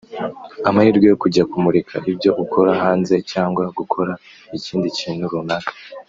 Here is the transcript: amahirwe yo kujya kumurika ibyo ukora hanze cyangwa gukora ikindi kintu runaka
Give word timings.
amahirwe 0.69 1.05
yo 1.11 1.17
kujya 1.23 1.43
kumurika 1.51 1.95
ibyo 2.11 2.31
ukora 2.43 2.71
hanze 2.83 3.15
cyangwa 3.31 3.63
gukora 3.77 4.11
ikindi 4.57 4.87
kintu 4.99 5.25
runaka 5.33 5.71